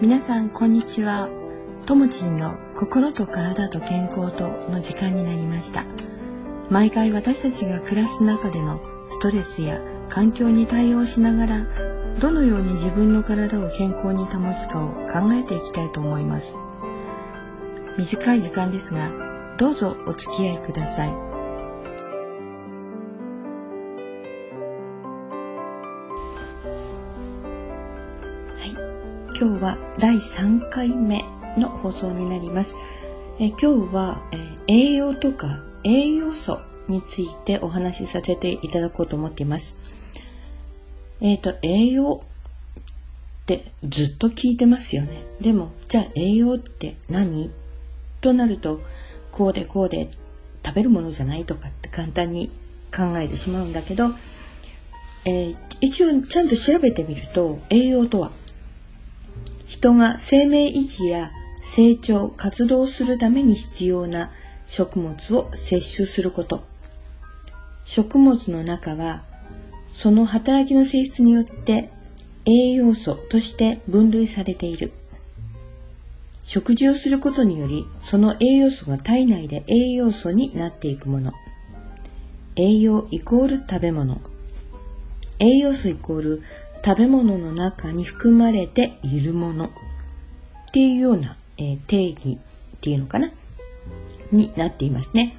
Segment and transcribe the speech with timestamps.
[0.00, 1.28] 皆さんこんにちは。
[1.86, 5.84] ともちんの心と体と健康との時間になりました。
[6.70, 11.66] 毎回私たちが暮らす中でのストレスや環境に対応しながら
[12.20, 16.54] どのように自分の体を健康に保つかを考えていきたいと思います。
[17.98, 19.23] 短い時間ですが
[19.58, 21.34] どうぞお付き合いください
[29.36, 31.24] 今日は第3回目
[31.58, 32.76] の放送になります。
[33.40, 39.76] え今日は、え栄養とか栄養素についてお話しさせていただこうと思っています。
[41.20, 45.26] えっ、ー、と、栄養ってずっと聞いてますよね。
[45.40, 47.50] でも、じゃあ栄養って何？
[48.20, 48.80] となると、
[49.34, 50.10] こうでこうで
[50.64, 52.52] 食べるものじゃないとかって簡単に
[52.94, 54.12] 考えてしまうんだけど、
[55.24, 58.30] えー、一応ちゃんと調べてみると、栄養とは？
[59.66, 64.30] 人が生命維持や成長、活動するために必要な
[64.66, 66.62] 食物を摂取すること。
[67.86, 69.24] 食物の中は、
[69.92, 71.90] その働きの性質によって
[72.44, 74.92] 栄養素として分類されている。
[76.44, 81.32] 食事をすることにより、その栄養素が体内で栄養素になっていくもの。
[82.56, 84.20] 栄養イコール食べ物。
[85.38, 86.42] 栄養素イコール
[86.84, 89.70] 食べ物の中に含まれているものっ
[90.72, 92.38] ていうような、えー、定義
[92.76, 93.30] っていうのかな？
[94.30, 95.36] になっていますね。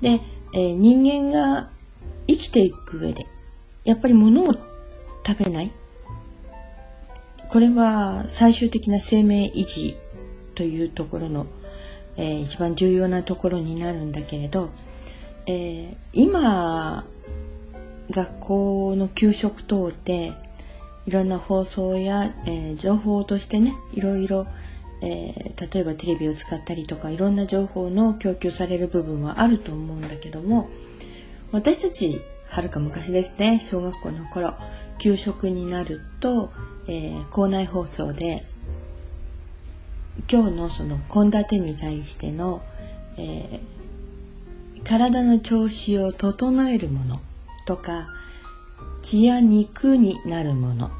[0.00, 0.20] で、
[0.54, 1.70] えー、人間が
[2.28, 3.26] 生きていく上で、
[3.84, 4.52] やっぱり物を
[5.26, 5.72] 食べない
[7.48, 9.96] これは最終的な生命維持
[10.54, 11.46] というところの、
[12.16, 14.70] えー、一番重要なところになるんだけれど、
[15.46, 17.04] えー、今
[18.10, 20.32] 学校の給食等で
[21.06, 24.46] いろんな放送や、えー、情報としてねいろいろ、
[25.00, 30.68] えー、例えばテレビを使ったりとかいろんな情報の供給される部分はあると思うんだけども
[31.50, 34.54] 私たちはるか昔ですね小学校の頃
[34.98, 36.52] 給食になると、
[36.86, 38.46] えー、校内放送で
[40.30, 42.62] 今日のその献立に対しての、
[43.16, 47.20] えー、体の調子を整えるもの
[47.66, 48.08] とか
[49.02, 50.90] 血や肉になるものっ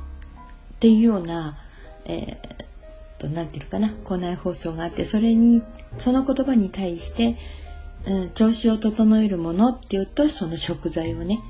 [0.81, 1.59] ていうような、
[2.05, 2.63] えー、
[3.23, 5.63] と、なんていうかな、校内放送があって、それに、
[5.99, 7.37] その言葉に対して、
[8.05, 11.41] うん、調子を整えるものっていうと、その食材をね、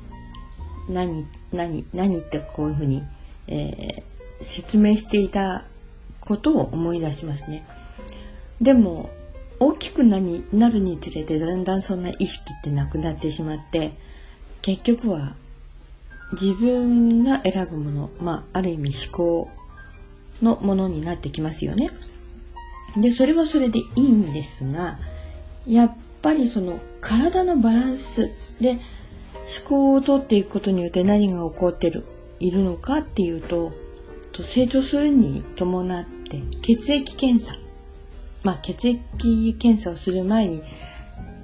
[0.88, 3.02] 何、何、何ってこういうふうに、
[3.48, 5.64] えー、説明していた
[6.24, 7.64] ことを思い出しますね。
[8.60, 9.10] でも、
[9.58, 13.92] 大きくなになるにつれてだんだんそんな意識ってなくなってしまって
[14.60, 15.34] 結局は
[16.32, 19.48] 自分が選ぶもの、まあ、ある意味思考
[20.40, 21.90] のものになってきますよね。
[22.96, 24.98] で、それはそれでいいんですが、
[25.66, 28.80] やっぱりその体のバランスで思
[29.68, 32.04] 考をとっていくことによって何が起こってる、
[32.40, 33.72] いるのかっていうと、
[34.32, 37.56] と成長するに伴って血液検査、
[38.42, 40.62] まあ血液検査をする前に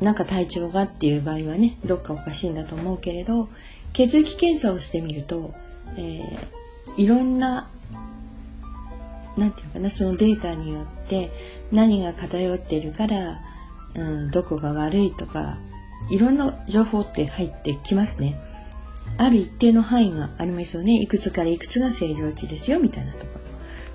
[0.01, 3.49] なんか体調がっていう場合はね、どっかおかしいんだと思うけれど、
[3.93, 5.55] 血液検査をしてみると、
[5.97, 7.69] えー、いろんな、
[9.37, 11.31] なんていうかな、そのデータによって
[11.73, 13.41] 何が偏っているから、
[13.95, 15.59] うん、どこが悪いとか、
[16.11, 18.41] いろんな情報って入ってきますね。
[19.19, 21.03] ある一定の範囲がありますよね。
[21.03, 23.27] いくつからいくつが正常値ですよ、みたいなとこ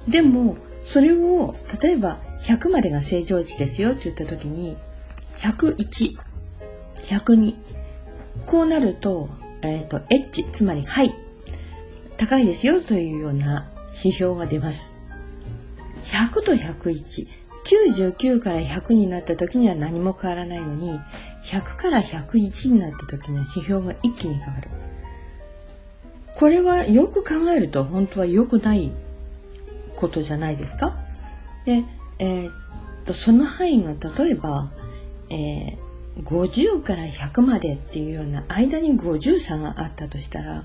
[0.07, 0.11] ろ。
[0.11, 4.75] でも、それを、例えば100までが正常値ですよって言った時に、
[5.39, 6.17] 101、
[7.03, 7.55] 102。
[8.45, 9.29] こうなると、
[9.61, 11.15] えっ、ー、と、エッジ、つまり、はい、
[12.17, 14.93] 高いですよというような指標が出ます。
[16.07, 17.27] 100と101、
[17.63, 20.99] 99から100になった時には何も変わらないのに、
[21.45, 24.69] 100から101になった時には指標が一気に変わる。
[26.35, 28.91] これはよく考えると本当は良くない
[29.95, 30.95] ことじゃないですか？
[31.65, 31.83] で、
[32.19, 32.53] えー、っ
[33.05, 34.69] と、その範囲が例えば、
[35.29, 40.63] えー50から100までっていうような間に50差があったとしたら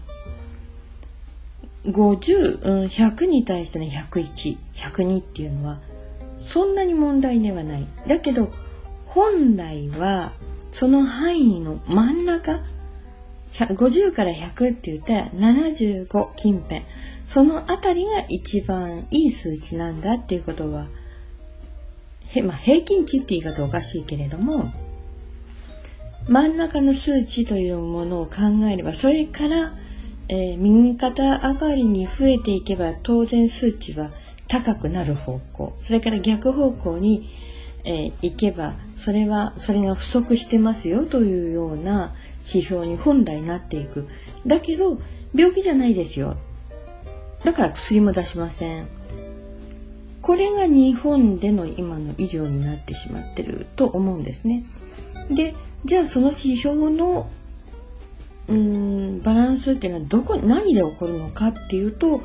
[1.87, 5.79] 50、うん、100に対しての101、102っていうのは
[6.41, 7.87] そんなに問題ではない。
[8.07, 8.53] だけど
[9.07, 10.33] 本来は
[10.71, 12.61] その範囲の真ん中
[13.67, 16.83] 50から100って言ったら75近辺
[17.27, 20.87] そのあたりが一番いい数値なんだっていうことは
[22.29, 24.73] へ、まあ、平均値って言い方おかしいけれども
[26.29, 29.73] 真ん中の数値というものを考えれば、それから、
[30.29, 34.11] えー、右肩上がりに増えていけば、当然数値は
[34.47, 35.75] 高くなる方向。
[35.83, 37.31] それから逆方向に、
[37.85, 42.15] えー、行けば、それは、それが不足してますよというような
[42.53, 44.09] 指標に本来なっていく。
[44.47, 44.99] だけど、
[45.35, 46.37] 病気じゃないですよ。
[47.45, 48.87] だから薬も出しません。
[50.23, 54.65] これが日本での今の医療になってしまってると思うんですね。
[55.31, 55.55] で、
[55.85, 57.31] じゃあその指標の
[58.49, 62.23] うーんバランスっていうのはどこ何で起こるのかっていうと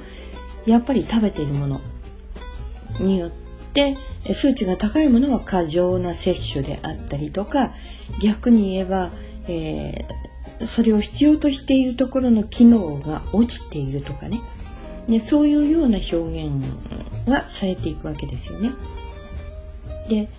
[0.66, 1.82] やっぱり食べているもの
[3.00, 3.32] によっ
[3.74, 3.98] て
[4.34, 7.74] 数値が高いものは過剰な摂取であったりとか
[8.22, 9.12] 逆に言えば、
[9.48, 14.42] えー、それを必要としているところの機能が落ちているとかね
[15.08, 16.52] ねそういうような表現
[17.28, 18.72] がされていくわけですよね。
[20.10, 20.30] で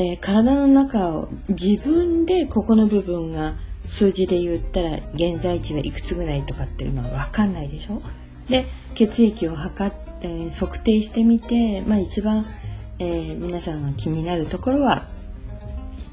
[0.00, 3.56] えー、体の中を自分でここの部分が
[3.88, 8.00] 数字で言ったら現在地はいくつぐらいとかっていうのは分かんないでしょ？
[8.48, 12.46] で血液を測って測定してみて、まあ、一番、
[13.00, 15.08] えー、皆さんが気になるところは、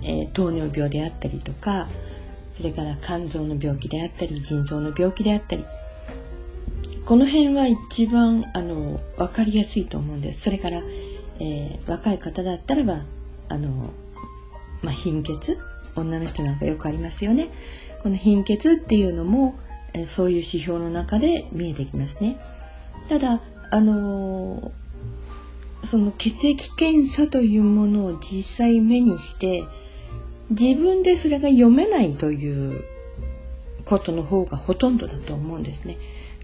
[0.02, 1.88] えー、糖尿病であったりとか
[2.58, 5.66] それから肝臓の病気であったり腎臓の病気であったり
[7.06, 10.82] この辺は一番あの分かりやすいと思うんですそれから、
[11.40, 13.02] えー、若い方だったらば
[13.50, 13.94] あの、
[14.82, 15.58] まあ、貧血？
[15.96, 17.50] 女の人なんかよくありますよね。
[18.04, 19.58] この貧血っていうのも、
[19.94, 22.38] えそういう指標の中で見えてきますね。
[23.08, 23.42] ただ、
[23.72, 29.64] あのー、その血液検査というものを実際目にして、
[30.50, 32.84] 自分でそれが読めないという
[33.84, 35.98] ことの方がほとんどだと思うんですね。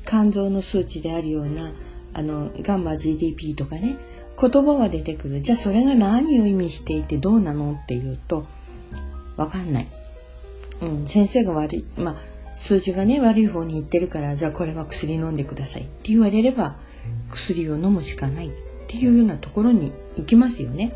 [0.05, 1.71] 肝臓の数値であるような、
[2.13, 3.97] あの、ガンマ GDP とかね、
[4.39, 5.41] 言葉は出てくる。
[5.41, 8.45] じゃあそれが何を意味していてどうなのっていうと、
[9.37, 9.87] わかんない。
[10.81, 11.85] うん、先生が悪い。
[11.97, 12.15] まあ、
[12.57, 16.75] 数字がね、悪い方に行ってるから、じゃあこれは薬飲んでくださいって言われれば、
[17.29, 18.51] 薬を飲むしかないっ
[18.87, 20.91] ていうようなところに行きますよね。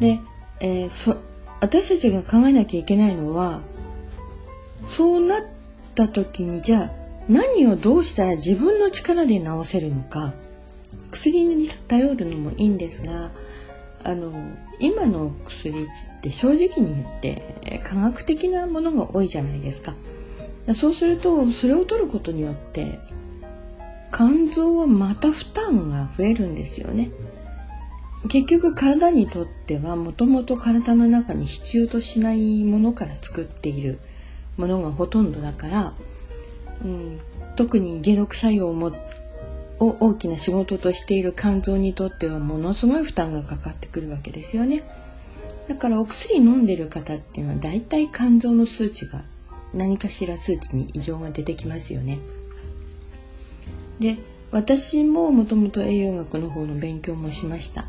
[0.00, 0.20] で、
[0.60, 0.90] えー、
[1.62, 3.62] 私たちが考えなきゃいけないのは、
[4.86, 5.42] そうなっ
[5.94, 6.90] た時に、じゃあ
[7.28, 10.34] 何をどうしたら自分の力で治せるのか、
[11.12, 13.30] 薬に頼るのもいいんですが
[14.04, 14.32] あの
[14.80, 15.86] 今の薬っ
[16.22, 19.94] て正直に言って科学的なものが多いじゃないですか。
[20.74, 23.00] そうするとそれを取ることによって
[24.14, 27.10] 肝臓はまた負担が増えるんですよね。
[28.28, 33.98] 結局体にとってはもともと体の中に必要としないものから作っている
[34.56, 35.94] ものがほとんどだから、
[36.84, 37.18] うん、
[37.56, 38.92] 特に解毒作用を
[39.78, 44.82] 大きな仕事としている肝臓にとってはものすごい負担がかかってくるわけですよね。
[45.68, 49.22] だからお薬飲んでる方っていうのは大体肝臓の数値が
[49.74, 52.18] 何かしら数値に異常が出てきますよね。
[53.98, 54.18] で、
[54.50, 57.86] 私ももともと栄養学の方の勉強もしました。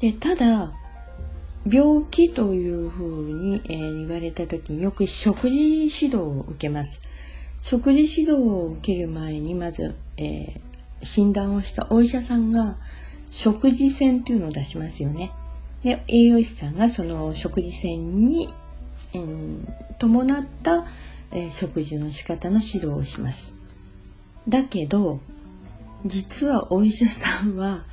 [0.00, 0.72] で、ただ、
[1.66, 7.00] 病気というふうに、えー、言われた時によく食事指導を受けます。
[7.62, 12.76] 食事指導を受ける前にまず、えー、診断をしたお医者さんが
[13.30, 15.32] 食事線っていうのを出しますよね。
[15.82, 18.52] で、栄養士さんがその食事線に、
[19.14, 19.58] えー、
[19.98, 20.84] 伴った、
[21.32, 23.54] えー、食事の仕方の指導をします。
[24.46, 25.20] だけど、
[26.04, 27.84] 実はお医者さんは、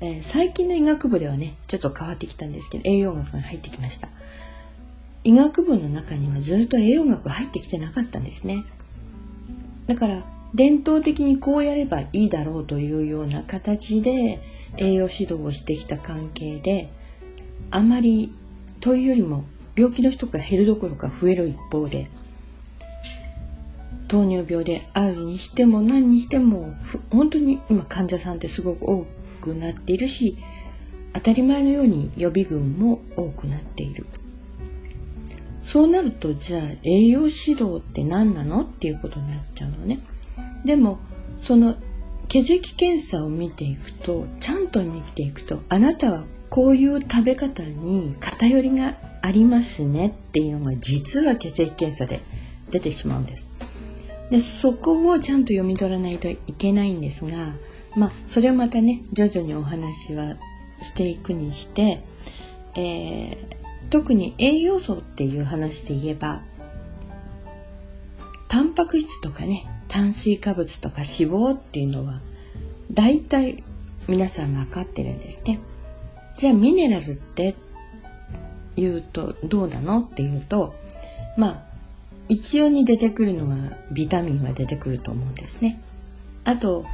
[0.00, 4.08] えー、最近の医学部ではね、ちょっと変わってきたんですけど、栄養学が入ってきました。
[5.24, 8.64] 医学部の中にはずっと栄養学が入ってきてなかったんですね。
[9.86, 10.22] だから、
[10.54, 14.40] 伝統的にこうやればいいだろうというような形で
[14.76, 16.90] 栄養指導をしてきた関係で
[17.70, 18.32] あまり
[18.80, 19.44] というよりも
[19.76, 22.08] 病気の人が減るどころか増える一方で
[24.08, 26.74] 糖尿病であるにしても何にしても
[27.10, 29.06] 本当に今患者さんってすごく多
[29.40, 30.36] くなっているし
[31.12, 34.06] 当たり前のように予備軍も多くなっている
[35.64, 40.00] そうなるとじゃあ栄養指導って何なのっていうことになっちゃうのね。
[40.64, 40.98] でも
[41.42, 41.76] その
[42.28, 52.22] 血液検査を見ていくとちゃんと見ていくとあなたはこういう食べ方に偏りがありますねっていうのが実は血液検査で
[52.70, 53.48] 出てしまうんです。
[54.30, 57.54] でそこをちゃんと読み取らないといけないんですが
[57.96, 60.36] まあそれをまたね徐々にお話は
[60.82, 62.02] していくにして、
[62.74, 66.42] えー、特に栄養素っていう話で言えば
[68.48, 72.20] タンパク質とかね炭水化物とか脂肪っていうのは
[72.92, 73.64] 大体
[74.06, 75.60] 皆さん分かってるんですね。
[76.36, 77.54] じゃあミネラルって
[78.76, 80.74] 言うとどうなのっていうと
[81.36, 81.62] まあ
[82.28, 85.80] 一応に出てくるのはビタミンは出てくると思うんですね。
[86.44, 86.84] あと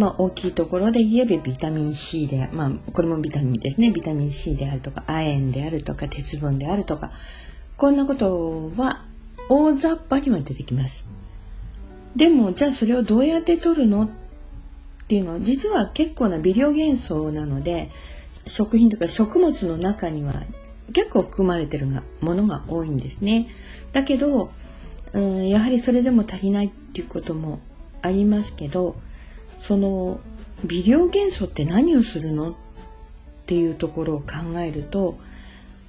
[0.00, 3.90] まあ、大きいところで言えばビタミン C で、まあ、これもビタミンですね。
[3.90, 7.12] ビタミン C であるとか、亜鉛であるとか、鉄分であるとか、
[7.76, 9.04] こんなことは
[9.50, 11.04] 大雑把には出てきます。
[12.16, 14.08] でも、じゃあそれをどうやって取るのっ
[15.06, 17.90] ていうのは、実は結構な微量元素なので、
[18.46, 20.32] 食品とか食物の中には
[20.94, 21.86] 結構含まれてる
[22.22, 23.48] ものが多いんですね。
[23.92, 24.50] だけど、
[25.12, 27.58] うん、やはりそれでも足りないっていうことも
[28.00, 28.96] ありますけど、
[29.60, 30.18] その
[30.64, 32.50] 微量元素って何をするの？
[32.50, 32.54] っ
[33.46, 35.18] ていうところを考えると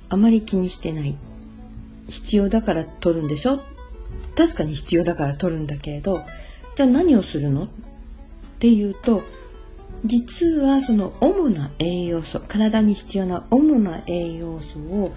[0.09, 1.15] あまり気にしてない。
[2.09, 3.61] 必要だから取るんでしょ？
[4.35, 6.23] 確かに必要だから取るんだけれど
[6.75, 7.63] じゃあ何をするの？
[7.65, 7.67] っ
[8.59, 9.23] ていうと
[10.03, 15.13] 実はその主な栄養素体に必要な主な栄養素を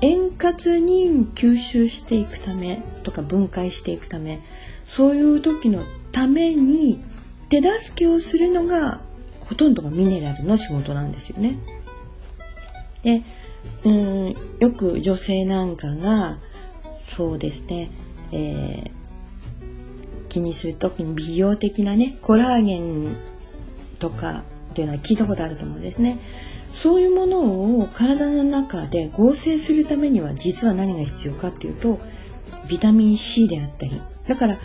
[0.00, 4.40] 円滑に吸収していくためとか分解していくため
[4.86, 7.02] そういう時のために
[7.48, 9.00] 手助けをするのが
[9.40, 11.58] ほとんどがミネラルの仕事なんですよね。
[13.02, 13.22] で
[13.84, 16.38] うんよく女性なんかが
[17.06, 17.90] そうですね、
[18.32, 18.90] えー、
[20.28, 23.16] 気にする時に美容的なねコラーゲン
[23.98, 26.18] とかっていうのは聞いたことあると思うんですね。
[26.72, 31.98] そういうものを体の中で合成するためには実は何が必要かっていうと
[32.68, 34.58] ビタミン C であったりだから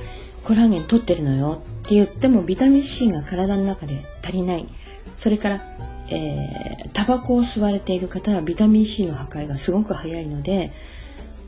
[0.43, 4.65] コラーゲン取ってるのよって言ってもビタミン C が体の中で足りない
[5.17, 5.69] それから
[6.09, 10.73] えー、タバコを吸われている方はビタミン C の破壊がすごく早いので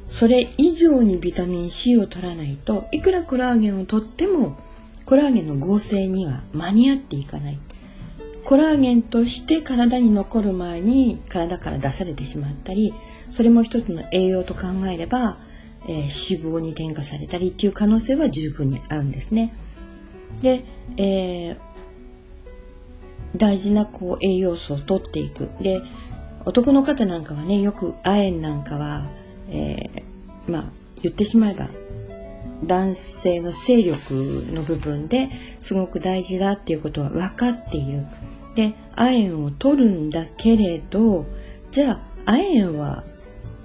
[0.10, 4.58] それ以上にビタミン C を取らないといくらコラーゲンを取っても
[5.06, 7.60] コラーゲンの合成には間に合っていかない
[8.46, 12.94] コラーゲンとして体に残る前に体から出されてしまったり
[13.30, 15.38] それも一つの栄養と考えれば
[15.88, 19.54] えー、脂肪に添加されたりっていう可能性は十分にあるんですね。
[20.42, 20.64] で、
[20.98, 21.58] えー、
[23.36, 25.50] 大事なこう栄養素を取っていく。
[25.62, 25.82] で、
[26.46, 29.06] 男の方なんかはね、よく亜鉛なんかは、
[29.50, 30.64] えー、まあ、
[31.02, 31.70] 言ってしまえば、
[32.64, 34.14] 男性の勢力
[34.52, 38.06] の部分ですごく大事だっていうことは分かっている。
[38.56, 41.26] で、亜鉛を取るんだけれど、
[41.72, 43.04] じゃあ、亜鉛は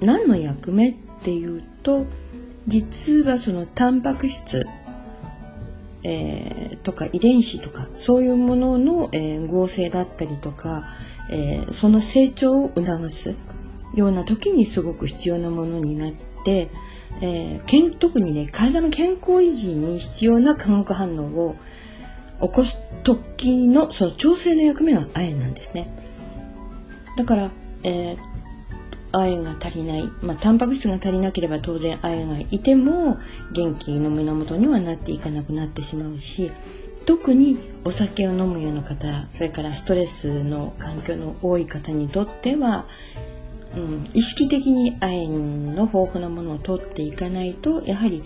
[0.00, 2.06] 何の役目っていうと
[2.66, 4.66] 実はそのタンパク質、
[6.02, 10.84] えー、とか遺伝子とかそういうものの、えー、合成だったりとか、
[11.30, 13.34] えー、その成長を促す
[13.94, 16.12] ような時にすごく必要なものになっ
[16.44, 16.70] て、
[17.20, 21.56] えー、特にね体の健康維持に必要な化学反応を
[22.40, 25.88] 起こす時のその調整の役目は亜鉛なんですね。
[27.16, 27.50] だから、
[27.82, 28.29] えー、
[29.12, 33.18] 亜鉛が足りない、まあ、タンパク質が足りなければ当然亜鉛がいても
[33.52, 36.52] 元気の源にはなっていかなくなってしまうし
[37.06, 42.86] 特にお酒を飲むような方それからストレスの環境の多い方にとっては、
[43.74, 48.22] うん、意識的に亜鉛の豊富なものを取っていかないとやはり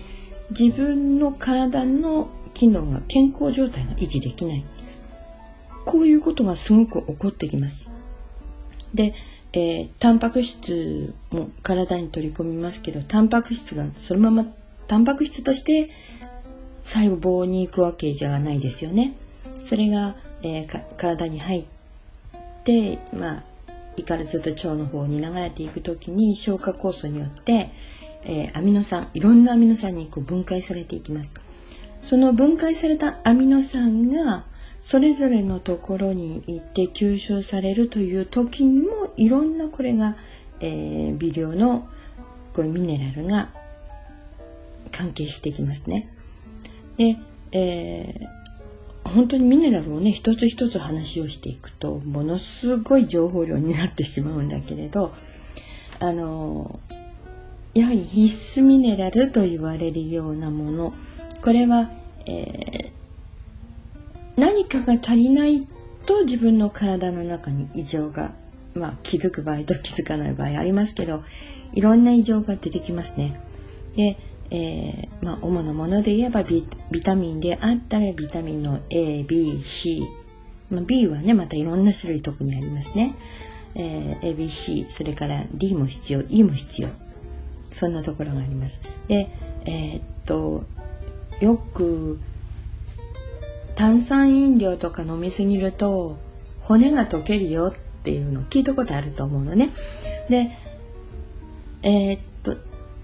[0.50, 4.64] 自分の体の機能が健康状態が維持できない
[5.84, 7.90] こういうことがすごく起こってきます。
[8.94, 9.12] で
[9.56, 14.46] えー、タンパク質も体に取り込みますけどタンパク質がそのまま
[14.88, 15.90] タンパク質として
[16.82, 19.14] 細胞に行くわけじゃないですよね。
[19.64, 21.64] それが、えー、体に入っ
[22.64, 23.42] てまあ
[23.96, 27.70] 胃からずっと腸の方に流れていく時に消化酵素によって、
[28.24, 31.32] えー、アミノ酸いろんなアミノ酸にこう分解されていきます。
[32.02, 34.44] その分解されたアミノ酸が
[34.84, 40.16] それぞれのところに行って吸収されるという時にもいろんなこれが、
[40.60, 41.88] えー、微量の
[42.52, 43.48] こういうミネラルが
[44.92, 46.12] 関係してきますね。
[46.98, 47.16] で、
[47.52, 55.14] えー、本当にミネラルをね一つ一つ話をしていくとものすごい情報量になってしまうんだけれど
[55.98, 56.78] あの
[57.72, 60.94] やはり必須ミネラルと言われるようなもの
[61.42, 61.90] これは、
[62.26, 62.93] えー
[64.36, 65.66] 何かが足りない
[66.06, 68.32] と自分の体の中に異常が、
[68.74, 71.22] まあ、気づく場合と 気づかない場合ありますけど
[71.72, 73.40] いろんな異常が出てきますね。
[73.96, 74.18] で、
[74.50, 76.66] えー、まあ、主なもので言えばビ
[77.02, 80.04] タミンであったらビタミンの A、B、C、
[80.70, 83.14] まあ、B はねまたいろんな種類特にありますね。
[83.76, 86.88] えー、ABC それから D も必要 E も必要
[87.72, 88.80] そんなところがあります。
[89.08, 89.28] で、
[89.64, 90.64] えー、っと
[91.40, 92.20] よく
[93.76, 96.18] 炭酸飲料とか飲みすぎると
[96.60, 99.70] 骨が溶けるよっていうのを聞いたことあると思うのね。
[100.28, 100.50] で、
[101.82, 102.56] えー、っと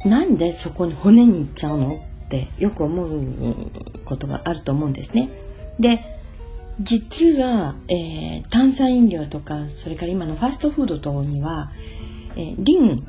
[0.09, 3.71] なんでそこに骨に行っちゃうのってよく思う
[4.05, 5.31] ことがあると思うんですね。
[5.79, 6.05] で
[6.81, 11.73] 実は、えー、炭酸飲料とかそれから今のファストフード等には、
[12.37, 13.07] えー、リン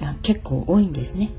[0.00, 1.30] が結構多いんですね。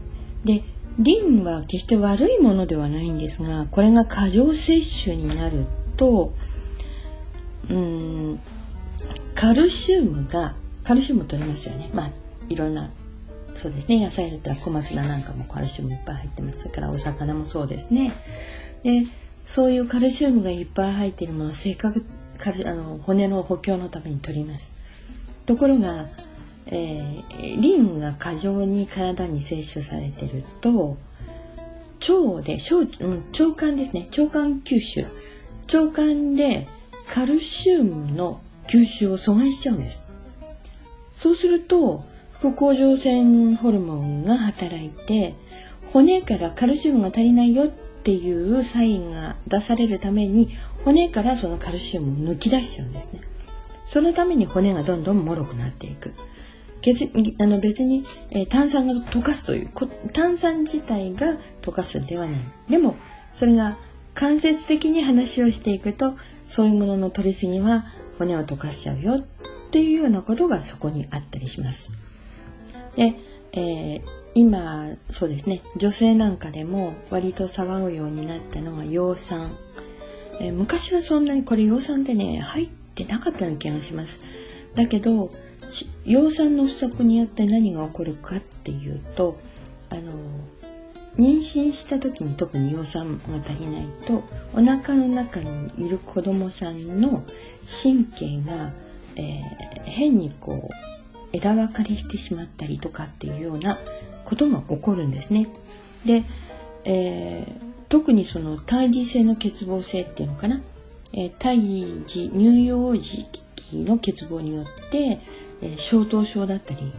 [0.45, 0.63] で
[0.99, 5.65] リンは決して悪いものではないんですがこれが過剰摂取になる
[5.97, 6.33] と
[7.69, 8.39] うん
[9.35, 11.89] カルシウムがカルシウム取れますよね。
[11.93, 12.11] まあ
[12.49, 12.91] いろんな
[13.55, 14.03] そうですね。
[14.03, 16.59] 野菜だったら小松菜なんかもカルシウムいっぱい入ってます。
[16.59, 18.13] それからお魚もそうですね。
[18.83, 19.05] で
[19.45, 22.05] そういうカルシウムがいっぱい入っているものを正確
[22.65, 24.71] あの骨の補強のために取ります。
[25.45, 26.07] ところが、
[26.67, 30.97] えー、リンが過剰に体に摂取されてると
[31.99, 34.07] 腸で腸,、うん、腸管ですね。
[34.17, 35.07] 腸管吸収。
[35.73, 36.67] 腸管で
[37.07, 40.01] カルシウムの吸収を阻害しちゃうんです。
[41.13, 42.03] そうすると
[42.33, 45.35] 副甲状腺ホルモンが働いて
[45.93, 50.49] 骨からカルシウムが足りないよっていうサインが出されるために
[50.83, 53.21] 骨からそのカルシウムを抜き出しちゃうんですね。
[53.85, 56.13] そのために骨がどんどん脆くなっていく。
[57.39, 59.69] あの別に、え、炭酸が溶かすという
[60.11, 62.35] 炭酸自体が溶かすんではない
[62.69, 62.95] でも
[63.33, 63.77] それが
[64.13, 66.13] 間接的に話をしていくと
[66.47, 67.83] そういうものの取りすぎは
[68.19, 69.21] 骨を溶かしちゃうよっ
[69.71, 71.91] ていうようなことがそこにあったりします。
[72.95, 73.15] で、
[73.53, 74.01] えー、
[74.35, 79.55] 今そうですね女性なんかでも割と騒ぐようになったのが葉酸、
[80.39, 84.19] えー、昔はそんなにこれ葉酸ってね入ってなかったような気がします。
[84.75, 85.31] だけど
[86.05, 89.39] 葉酸の不足によって何が起こるかっていうと
[89.89, 90.11] あの
[91.17, 97.23] 妊娠した時に特に葉酸が足りないとお腹の中にいる子供さんの
[97.83, 98.71] 神経が、
[99.15, 103.79] えー、変にこう枝分かれしてしまったりとかっていうような
[104.25, 105.49] ことが起こるんですね。
[106.05, 106.23] で、
[106.85, 110.61] えー、特にその胎児性の欠乏性っていうのかな、
[111.11, 111.59] えー、胎
[112.05, 115.19] 児乳幼児期の欠乏によって、
[115.63, 116.93] え、小頭症だったり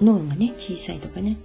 [0.00, 1.36] 脳がね小さいとかね。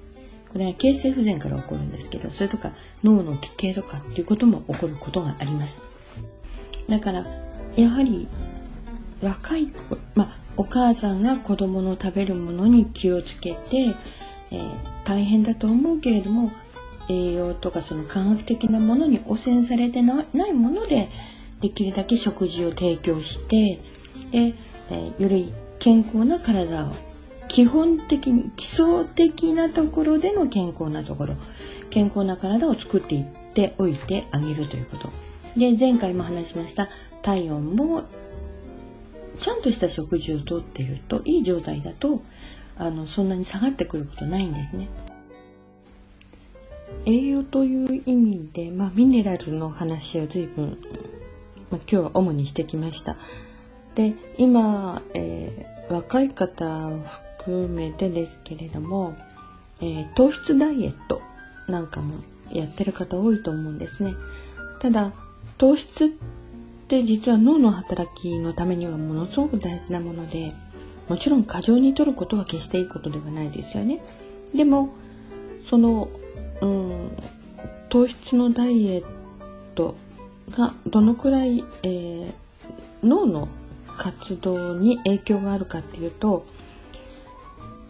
[0.51, 2.71] これは形成不全から起こるんですけどそれとか
[3.03, 5.81] 脳の奇形とかっていうことも起こることがあります。
[6.87, 7.25] だから
[7.75, 8.29] やはり
[9.21, 13.95] 若い子まあお母さんが子供の食べるものに気をつけて、
[14.51, 16.53] えー、大変だと思うけれども
[17.09, 21.09] 栄養とかその科学的なものに汚染されてないもので
[21.59, 23.81] できるだけ食事を提供して
[24.31, 24.53] で、
[24.89, 26.91] えー、より健康な体を
[27.47, 31.35] 基本的に基礎的なところでの健康なところ
[31.89, 35.09] 健康な体を作っていっておいてあげるということ。
[35.57, 36.89] で前回も話しました
[37.21, 38.03] 体温も
[39.39, 42.21] ちゃんとした食事をとっているといい状態だと
[42.77, 44.89] あのそんなに下がってくることないんですね。
[47.05, 50.77] 栄養という意味で、まあ、ミネラルの話を随分、
[51.69, 53.15] まあ、今日は主にしてきました。
[53.95, 56.99] で今、えー、若い方を
[57.39, 59.15] 含めてですけれども、
[59.79, 61.21] えー、糖質ダイエット
[61.67, 62.19] なんかも
[62.51, 64.15] やってる方多いと思うんですね。
[64.79, 65.13] ただ
[65.57, 66.09] 糖質っ
[66.87, 70.53] て実は脳の働きのためにはものすごく大事なもので
[71.07, 74.01] もちろん過剰に摂ることは決していいことではないですよね。
[74.53, 74.89] でも
[75.63, 76.09] その、
[76.61, 77.11] うん、
[77.89, 79.03] 糖質のダイエッ
[79.75, 79.95] ト
[80.51, 82.33] がどのくらい、えー、
[83.03, 83.47] 脳の
[83.97, 86.45] 活動に影響があるかっていうと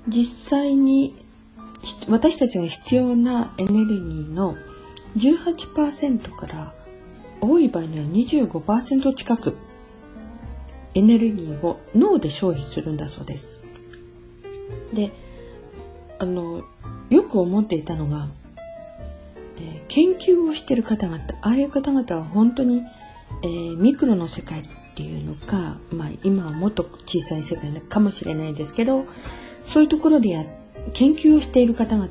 [0.08, 1.16] 実際に
[2.08, 4.56] 私たちが必要なエネルギーの
[5.18, 6.74] 18%から
[7.42, 9.56] 多い場合には25%近く
[10.94, 13.60] エネルギーを脳で消費するんだそうです。
[14.94, 15.12] で、
[16.20, 16.64] あの、
[17.10, 18.28] よく思っていたのが、
[19.58, 22.84] えー、研究をしてる方々、ああいう方々は本当に、
[23.44, 24.64] えー、ミクロの世界
[24.96, 29.06] っていうのか、まあ今はもっと小さい世界かもしれないですけど、
[29.66, 30.46] そういうところでや
[30.94, 32.10] 研究をしている方々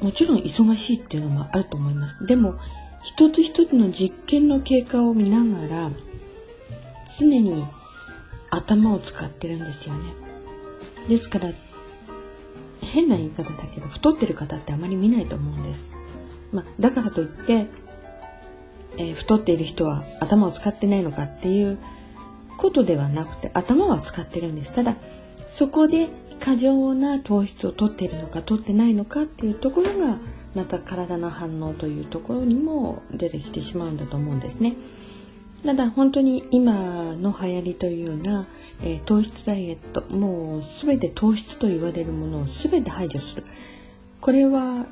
[0.00, 2.24] もちろん忙しいっていうのもあると思います。
[2.24, 2.54] でも
[3.02, 5.90] 一つ一つの実験の経過を見ながら
[7.18, 7.66] 常に
[8.50, 10.04] 頭を使ってるんですよね。
[11.08, 11.50] ですから
[12.80, 15.90] 変な言い方だけど太ってる方ってあまり見ないと思うんです、
[16.52, 17.66] まあ、だからといって、
[18.98, 21.78] えー、太っている人は頭を使ってないのかっていう
[22.56, 24.96] ことではなくて頭は使ってるんですただ
[25.46, 26.08] そこで
[26.40, 30.18] 過剰な糖質を取っているのか取ってないのかっていうところが
[30.54, 34.76] また体の反応というところにも出てきてしまうんだと思うんですね。
[35.64, 38.46] ただ本当に今の流行りというような、
[38.82, 43.44] えー、糖質ダイエットもう全て糖質と言われるものを全て排除する
[44.20, 44.86] これは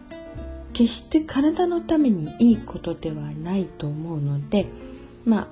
[0.77, 4.67] 決して体のためにいいことではないと思うので
[5.25, 5.49] まあ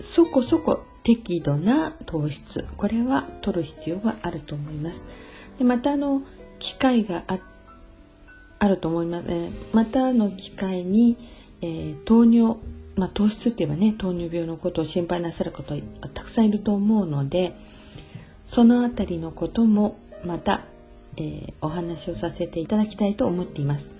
[0.00, 5.04] そこそこ適度な糖質これは取る必要があると思います。
[5.58, 6.22] でまたあの
[6.58, 7.40] 機会があ
[8.58, 9.26] あると思います。
[9.26, 11.18] ねまたの機会に、
[11.60, 12.56] えー、糖尿
[12.96, 15.76] まあ、糖質って言えばね糖尿病のことを心配なさる方
[16.14, 17.54] たくさんいると思うので
[18.46, 20.62] そのあたりのこともまた、
[21.16, 23.94] えー、お話をさせていただきたいと思っています、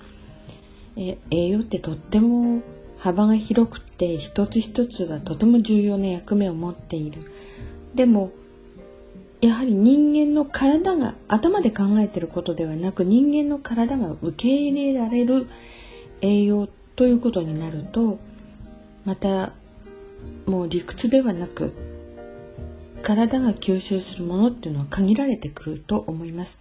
[0.99, 2.61] え、栄養ってとっても
[2.99, 7.31] 幅が広くて一つ一つがとても重要な役目を持っている
[7.95, 8.33] でも
[9.41, 15.47] やはり人間の体が頭で考えてることではなく人間の体が受け入れられる
[16.21, 18.19] 栄養ということになると
[19.05, 19.53] また
[20.47, 21.73] もう理屈ではなく
[23.05, 26.59] 体が吸収するものっていうのは限られてくると思います。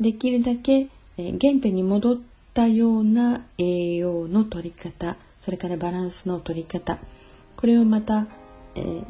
[0.00, 2.18] できるだけ原点に戻
[2.50, 6.98] ったような栄養の取り方それからバランスの取り方
[7.56, 8.26] これをまた、
[8.74, 9.04] えー、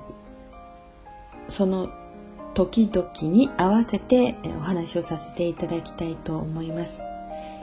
[1.49, 1.89] その
[2.53, 7.05] 時々に合わせてお話をさせていただきたいと思います。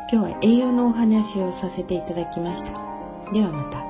[0.09, 2.71] 今日は栄養のお話をさせていただきました。
[3.33, 3.83] ではまた。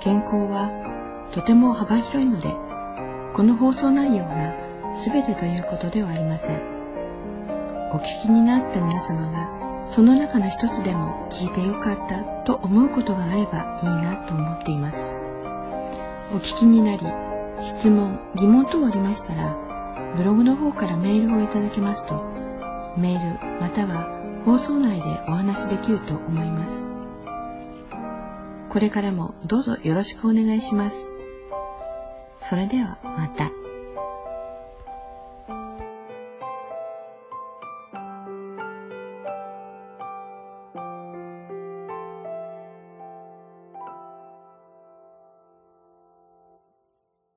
[0.00, 0.70] 健康は
[1.34, 2.48] とても幅広いので、
[3.34, 4.54] この放送内容が
[5.04, 6.77] 全てということではありません。
[7.92, 15.16] お聞きになった皆様がその中の一つでも聞いてよかったと思うことがあればいいなと思っています。
[16.30, 17.06] お聞きになり、
[17.64, 19.56] 質問、疑問等ありましたら、
[20.16, 22.22] ブログの方からメールをいただけますと、
[22.98, 26.84] メールまたは放送内でお話しできると思います。
[28.68, 31.08] これからもどうぞよろしくお願いします。
[32.40, 33.57] それではまた。